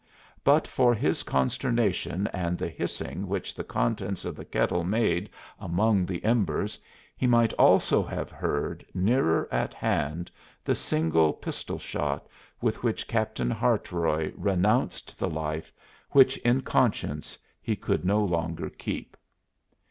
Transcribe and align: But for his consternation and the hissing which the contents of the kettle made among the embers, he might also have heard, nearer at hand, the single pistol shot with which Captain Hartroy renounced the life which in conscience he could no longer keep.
But 0.43 0.65
for 0.65 0.95
his 0.95 1.21
consternation 1.21 2.25
and 2.33 2.57
the 2.57 2.69
hissing 2.69 3.27
which 3.27 3.53
the 3.53 3.63
contents 3.63 4.25
of 4.25 4.35
the 4.35 4.45
kettle 4.45 4.83
made 4.83 5.29
among 5.59 6.07
the 6.07 6.25
embers, 6.25 6.79
he 7.15 7.27
might 7.27 7.53
also 7.53 8.01
have 8.01 8.31
heard, 8.31 8.83
nearer 8.95 9.47
at 9.51 9.75
hand, 9.75 10.31
the 10.65 10.73
single 10.73 11.33
pistol 11.33 11.77
shot 11.77 12.25
with 12.61 12.81
which 12.81 13.07
Captain 13.07 13.51
Hartroy 13.51 14.33
renounced 14.35 15.19
the 15.19 15.29
life 15.29 15.71
which 16.09 16.35
in 16.37 16.61
conscience 16.61 17.37
he 17.61 17.75
could 17.75 18.03
no 18.03 18.23
longer 18.25 18.71
keep. 18.71 19.15